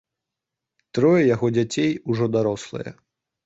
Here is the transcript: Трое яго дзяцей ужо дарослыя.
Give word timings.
Трое 0.99 1.21
яго 1.35 1.47
дзяцей 1.59 1.95
ужо 2.13 2.33
дарослыя. 2.41 2.91